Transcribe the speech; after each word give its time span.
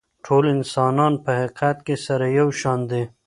ټول 0.25 0.43
انسانان 0.55 1.13
په 1.23 1.29
حقیقت 1.39 1.77
کي 1.87 1.95
سره 2.05 2.25
یو 2.39 2.47
شان 2.59 2.79
دي. 2.91 3.03